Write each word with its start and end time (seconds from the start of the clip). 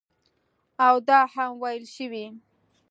او 0.85 0.95
دا 1.07 1.19
هم 1.33 1.51
ویل 1.61 1.83
شوي 1.95 2.25